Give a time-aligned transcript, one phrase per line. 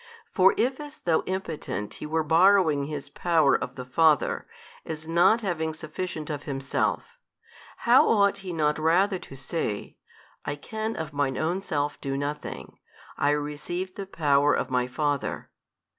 [0.33, 4.47] For if as though impotent He were borrowing His |277 Power of the Father,
[4.83, 7.19] as not having sufficient of Himself:
[7.77, 9.97] how ought He not rather to say,
[10.43, 12.79] I can of Mine Own Self do nothing,
[13.19, 15.51] I receive the power of my Father?